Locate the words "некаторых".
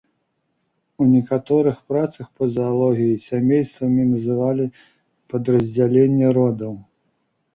1.15-1.77